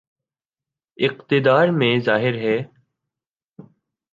[0.97, 2.57] اقتدار میں ظاہر ہے۔